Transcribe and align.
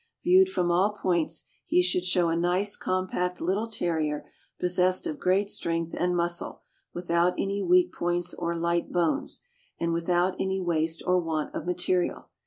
Viewed 0.23 0.49
from 0.49 0.71
all 0.71 0.93
points, 0.95 1.43
he 1.67 1.83
should 1.83 2.05
show 2.05 2.29
a 2.29 2.35
nice, 2.35 2.75
compact 2.75 3.39
little 3.39 3.67
Terrier, 3.67 4.25
possessed 4.59 5.05
of 5.05 5.19
great 5.19 5.47
strength 5.51 5.93
and 5.95 6.15
muscle, 6.17 6.63
without 6.91 7.35
any 7.37 7.61
weak 7.61 7.93
points 7.93 8.33
or 8.33 8.55
light 8.57 8.91
bones, 8.91 9.41
and 9.79 9.93
without 9.93 10.35
any 10.39 10.59
waste 10.59 11.03
or 11.05 11.19
want 11.19 11.53
of 11.53 11.67
material. 11.67 12.29